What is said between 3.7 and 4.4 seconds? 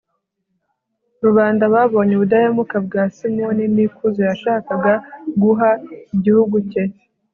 n'ikuzo